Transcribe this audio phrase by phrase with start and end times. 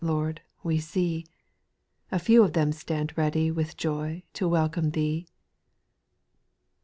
[0.03, 1.27] Lord, we see;
[2.09, 5.27] And few of them stand ready With joy to welcome Thee.